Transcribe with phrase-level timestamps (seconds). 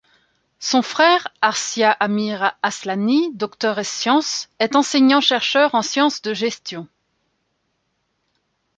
[0.57, 6.87] Son frère, Arsia Amir-Aslani, Docteur ès Sciences, est enseignant-chercheur en sciences de gestion.